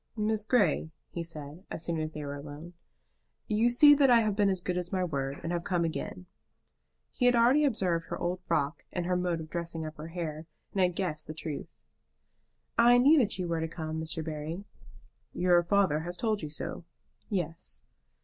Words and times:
"Miss 0.17 0.45
Grey," 0.45 0.89
he 1.11 1.23
said, 1.23 1.63
as 1.69 1.85
soon 1.85 1.99
as 2.01 2.11
they 2.11 2.25
were 2.25 2.33
alone, 2.33 2.73
"you 3.45 3.69
see 3.69 3.93
that 3.93 4.09
I 4.09 4.21
have 4.21 4.35
been 4.35 4.49
as 4.49 4.59
good 4.59 4.75
as 4.75 4.91
my 4.91 5.03
word, 5.03 5.39
and 5.43 5.51
have 5.51 5.63
come 5.63 5.85
again." 5.85 6.25
He 7.11 7.27
had 7.27 7.35
already 7.35 7.63
observed 7.65 8.07
her 8.07 8.17
old 8.17 8.41
frock 8.47 8.83
and 8.91 9.05
her 9.05 9.15
mode 9.15 9.39
of 9.41 9.51
dressing 9.51 9.85
up 9.85 9.97
her 9.97 10.07
hair, 10.07 10.47
and 10.73 10.81
had 10.81 10.95
guessed 10.95 11.27
the 11.27 11.35
truth. 11.35 11.83
"I 12.79 12.97
knew 12.97 13.19
that 13.19 13.37
you 13.37 13.47
were 13.47 13.61
to 13.61 13.67
come, 13.67 14.01
Mr. 14.01 14.25
Barry." 14.25 14.63
"Your 15.33 15.61
father 15.61 15.99
has 15.99 16.17
told 16.17 16.41
you 16.41 16.49
so." 16.49 16.83
"Yes." 17.29 17.83